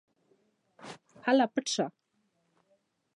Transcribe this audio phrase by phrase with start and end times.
[1.25, 1.85] هله پټ شه.